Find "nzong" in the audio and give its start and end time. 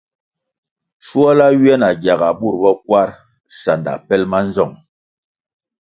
4.47-4.75